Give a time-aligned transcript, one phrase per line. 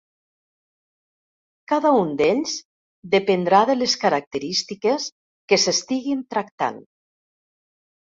[1.71, 2.57] Cada un d'ells
[3.17, 5.09] dependrà de les característiques
[5.53, 6.85] que s'estiguin tractant.